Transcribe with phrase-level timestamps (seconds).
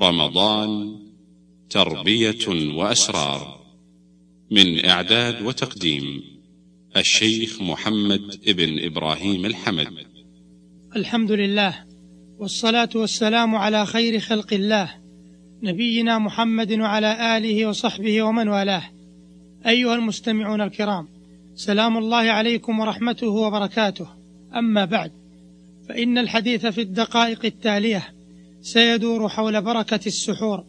[0.00, 0.98] رمضان
[1.70, 3.60] تربية وأسرار
[4.50, 6.22] من إعداد وتقديم
[6.96, 9.88] الشيخ محمد ابن إبراهيم الحمد.
[10.96, 11.84] الحمد لله
[12.38, 14.94] والصلاة والسلام على خير خلق الله
[15.62, 18.82] نبينا محمد وعلى آله وصحبه ومن والاه.
[19.66, 21.08] أيها المستمعون الكرام
[21.54, 24.06] سلام الله عليكم ورحمته وبركاته.
[24.54, 25.12] أما بعد
[25.88, 28.14] فإن الحديث في الدقائق التالية
[28.64, 30.64] سيدور حول بركة السحور.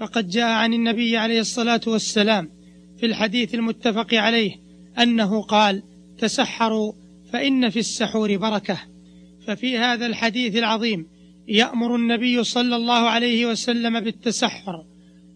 [0.00, 2.50] فقد جاء عن النبي عليه الصلاة والسلام
[2.98, 4.56] في الحديث المتفق عليه
[4.98, 5.82] أنه قال
[6.18, 6.92] تسحروا
[7.32, 8.78] فإن في السحور بركة.
[9.46, 11.06] ففي هذا الحديث العظيم
[11.48, 14.84] يأمر النبي صلى الله عليه وسلم بالتسحر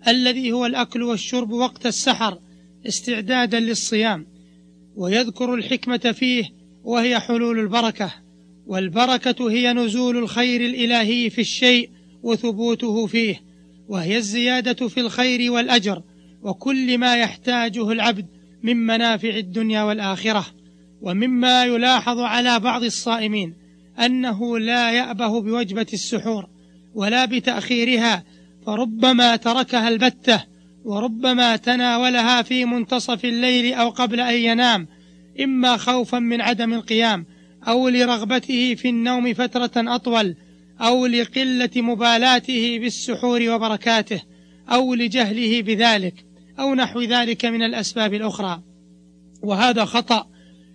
[0.08, 2.38] الذي هو الأكل والشرب وقت السحر
[2.86, 4.26] استعدادا للصيام
[4.96, 6.44] ويذكر الحكمة فيه
[6.84, 8.24] وهي حلول البركة.
[8.66, 11.90] والبركة هي نزول الخير الإلهي في الشيء
[12.24, 13.42] وثبوته فيه
[13.88, 16.02] وهي الزيادة في الخير والأجر
[16.42, 18.26] وكل ما يحتاجه العبد
[18.62, 20.46] من منافع الدنيا والآخرة
[21.02, 23.54] ومما يلاحظ على بعض الصائمين
[23.98, 26.48] أنه لا يأبه بوجبة السحور
[26.94, 28.24] ولا بتأخيرها
[28.66, 30.44] فربما تركها البتة
[30.84, 34.88] وربما تناولها في منتصف الليل أو قبل أن ينام
[35.40, 37.26] إما خوفا من عدم القيام
[37.68, 40.36] أو لرغبته في النوم فترة أطول
[40.80, 44.22] أو لقلة مبالاته بالسحور وبركاته
[44.68, 46.24] أو لجهله بذلك
[46.58, 48.62] أو نحو ذلك من الأسباب الأخرى.
[49.42, 50.26] وهذا خطأ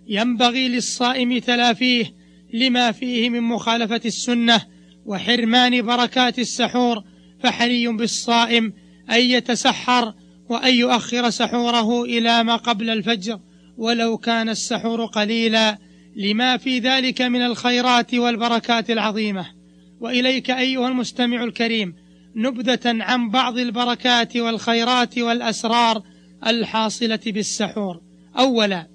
[0.08, 2.14] ينبغي للصائم تلافيه
[2.54, 4.62] لما فيه من مخالفة السنة
[5.06, 7.02] وحرمان بركات السحور
[7.42, 8.72] فحري بالصائم
[9.10, 10.14] أن يتسحر
[10.48, 13.40] وأن يؤخر سحوره إلى ما قبل الفجر
[13.76, 15.78] ولو كان السحور قليلا
[16.16, 19.59] لما في ذلك من الخيرات والبركات العظيمة.
[20.00, 21.94] وإليك أيها المستمع الكريم
[22.36, 26.02] نبذة عن بعض البركات والخيرات والأسرار
[26.46, 28.00] الحاصلة بالسحور.
[28.38, 28.86] أولا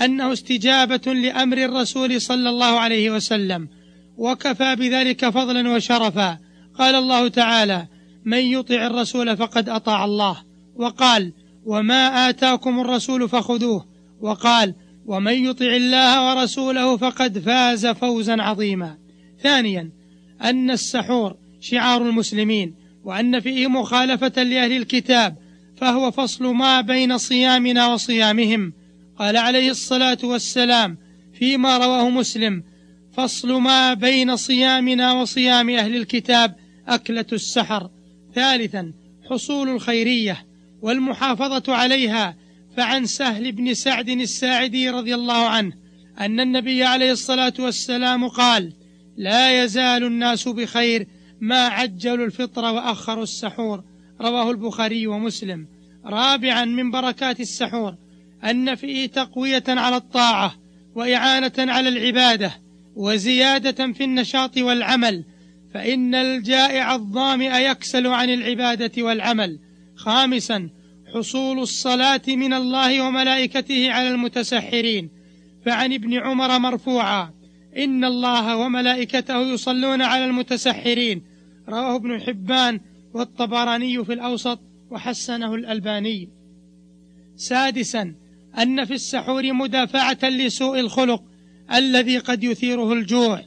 [0.00, 3.68] أنه استجابة لأمر الرسول صلى الله عليه وسلم
[4.16, 6.38] وكفى بذلك فضلا وشرفا.
[6.78, 7.86] قال الله تعالى
[8.24, 10.36] من يطع الرسول فقد أطاع الله
[10.76, 11.32] وقال
[11.64, 13.86] وما آتاكم الرسول فخذوه
[14.20, 14.74] وقال
[15.06, 18.98] ومن يطع الله ورسوله فقد فاز فوزا عظيما
[19.42, 19.90] ثانيا
[20.42, 22.74] أن السحور شعار المسلمين
[23.04, 25.36] وأن فيه مخالفة لأهل الكتاب
[25.76, 28.72] فهو فصل ما بين صيامنا وصيامهم.
[29.18, 30.98] قال عليه الصلاة والسلام
[31.38, 32.62] فيما رواه مسلم
[33.12, 36.56] فصل ما بين صيامنا وصيام أهل الكتاب
[36.88, 37.90] أكلة السحر.
[38.34, 38.92] ثالثا
[39.30, 40.46] حصول الخيرية
[40.82, 42.36] والمحافظة عليها
[42.76, 45.72] فعن سهل بن سعد الساعدي رضي الله عنه
[46.20, 48.72] أن النبي عليه الصلاة والسلام قال
[49.16, 51.06] لا يزال الناس بخير
[51.40, 53.84] ما عجلوا الفطر وأخروا السحور.
[54.20, 55.66] رواه البخاري ومسلم.
[56.04, 57.94] رابعا من بركات السحور.
[58.44, 60.54] أن فيه تقوية على الطاعة
[60.94, 62.52] وإعانة على العبادة
[62.96, 65.24] وزيادة في النشاط والعمل.
[65.74, 69.58] فإن الجائع الظامئ يكسل عن العبادة والعمل.
[69.96, 70.70] خامسا
[71.14, 75.10] حصول الصلاة من الله وملائكته على المتسحرين.
[75.66, 77.43] فعن ابن عمر مرفوعا.
[77.76, 81.22] إن الله وملائكته يصلون على المتسحرين.
[81.68, 82.80] رواه ابن حبان
[83.14, 86.28] والطبراني في الأوسط وحسنه الألباني.
[87.36, 88.14] سادسا
[88.58, 91.22] أن في السحور مدافعة لسوء الخلق
[91.74, 93.42] الذي قد يثيره الجوع.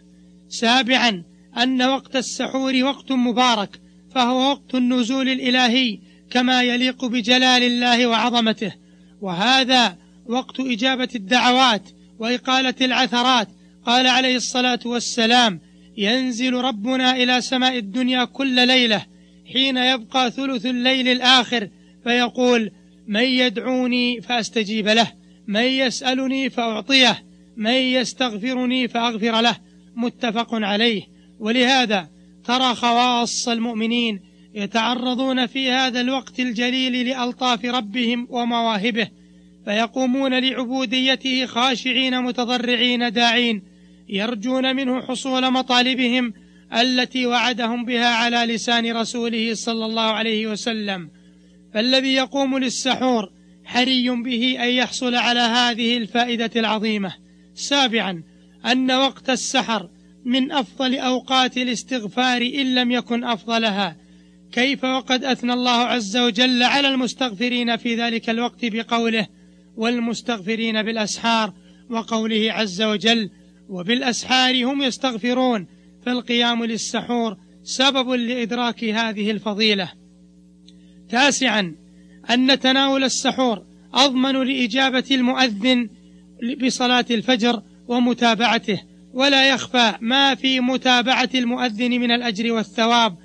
[0.49, 1.23] سابعا
[1.57, 3.79] أن وقت السحور وقت مبارك
[4.15, 5.99] فهو وقت النزول الإلهي
[6.29, 8.73] كما يليق بجلال الله وعظمته.
[9.21, 11.89] وهذا وقت إجابة الدعوات
[12.19, 13.47] وإقالة العثرات
[13.87, 15.59] قال عليه الصلاة والسلام
[15.97, 19.05] ينزل ربنا إلى سماء الدنيا كل ليلة
[19.53, 21.69] حين يبقى ثلث الليل الآخر
[22.03, 22.71] فيقول
[23.07, 25.11] من يدعوني فأستجيب له
[25.47, 27.23] من يسألني فأعطيه
[27.57, 29.55] من يستغفرني فأغفر له.
[29.95, 31.03] متفق عليه.
[31.39, 32.09] ولهذا
[32.45, 34.19] ترى خواص المؤمنين
[34.53, 39.07] يتعرضون في هذا الوقت الجليل لألطاف ربهم ومواهبه
[39.65, 43.76] فيقومون لعبوديته خاشعين متضرعين داعين
[44.09, 46.33] يرجون منه حصول مطالبهم
[46.73, 51.09] التي وعدهم بها على لسان رسوله صلى الله عليه وسلم.
[51.73, 53.31] فالذي يقوم للسحور
[53.65, 57.13] حري به أن يحصل على هذه الفائدة العظيمة.
[57.55, 58.23] سابعا
[58.65, 59.89] أن وقت السحر
[60.25, 63.95] من أفضل أوقات الاستغفار إن لم يكن أفضلها.
[64.51, 69.27] كيف وقد أثنى الله عز وجل على المستغفرين في ذلك الوقت بقوله
[69.77, 71.53] والمستغفرين بالأسحار
[71.89, 73.29] وقوله عز وجل
[73.69, 75.67] وبالأسحار هم يستغفرون
[76.05, 79.91] فالقيام للسحور سبب لإدراك هذه الفضيلة.
[81.09, 81.75] تاسعا
[82.29, 85.89] أن تناول السحور أضمن لإجابة المؤذن
[86.65, 88.81] بصلاة الفجر ومتابعته
[89.13, 93.17] ولا يخفى ما في متابعة المؤذن من الأجر والثواب.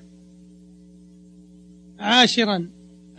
[1.99, 2.71] عاشرا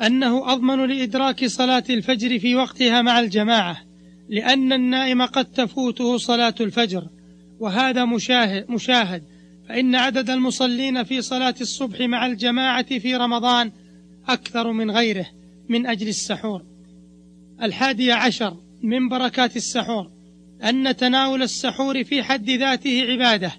[0.02, 3.78] أنه أضمن لإدراك صلاة الفجر في وقتها مع الجماعة
[4.30, 7.08] لأن النائم قد تفوته صلاة الفجر.
[7.64, 9.24] وهذا مشاهد, مشاهد.
[9.70, 13.72] فإن عدد المصلين في صلاة الصبح مع الجماعة في رمضان
[14.28, 15.26] أكثر من غيره
[15.70, 16.64] من أجل السحور.
[17.62, 20.12] الحادي عشر من بركات السحور.
[20.64, 23.52] أن تناول السحور في حد ذاته عبادة.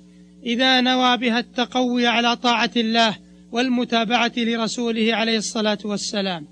[0.46, 3.16] إذا نوى بها التقوي على طاعة الله
[3.52, 6.46] والمتابعة لرسوله عليه الصلاة والسلام.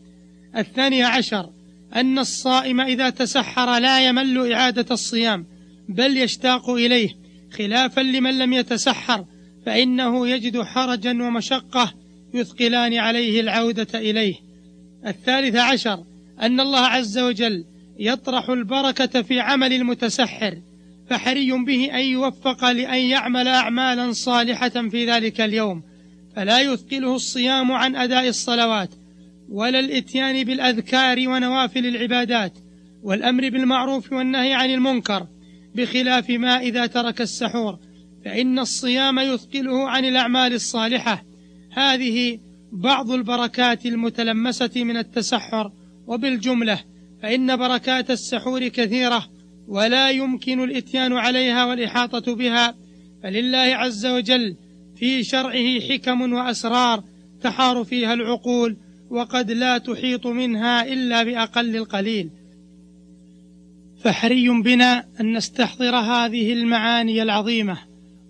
[0.57, 1.51] الثاني عشر.
[1.97, 5.47] أن الصائم إذا تسحر لا يمل إعادة الصيام
[5.89, 7.22] بل يشتاق إليه.
[7.59, 9.25] خلافا لمن لم يتسحر
[9.67, 11.95] فإنه يجد حرجا ومشقة
[12.35, 14.35] يثقلان عليه العودة إليه.
[15.07, 16.05] الثالث عشر
[16.43, 17.65] أن الله عز وجل
[17.99, 20.59] يطرح البركة في عمل المتسحر
[21.11, 25.83] فحري به أن يوفق لأن يعمل أعمالا صالحة في ذلك اليوم
[26.37, 28.91] فلا يثقله الصيام عن أداء الصلوات
[29.49, 32.53] ولا الإتيان بالأذكار ونوافل العبادات
[33.03, 35.27] والأمر بالمعروف والنهي عن المنكر
[35.75, 37.79] بخلاف ما إذا ترك السحور
[38.25, 41.25] فإن الصيام يثقله عن الأعمال الصالحة.
[41.71, 42.39] هذه
[42.73, 45.73] بعض البركات المتلمسة من التسحر
[46.07, 46.81] وبالجملة
[47.23, 49.29] فإن بركات السحور كثيرة
[49.69, 52.75] ولا يمكن الإتيان عليها والإحاطة بها
[53.23, 54.57] فلله عز وجل
[54.97, 57.05] في شرعه حكم وأسرار
[57.43, 58.77] تحار فيها العقول
[59.11, 62.31] وقد لا تحيط منها إلا بأقل القليل.
[64.05, 67.79] فحري بنا أن نستحضر هذه المعاني العظيمة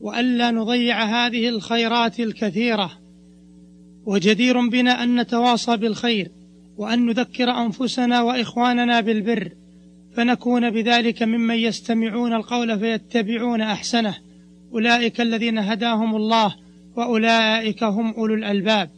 [0.01, 2.93] وألا نضيع هذه الخيرات الكثيرة.
[4.07, 6.31] وجدير بنا أن نتواصى بالخير
[6.77, 9.53] وأن نذكر أنفسنا وإخواننا بالبر
[10.17, 14.15] فنكون بذلك ممن يستمعون القول فيتبعون أحسنه.
[14.73, 16.55] أولئك الذين هداهم الله
[16.97, 18.91] وأولئك هم أولو الألباب.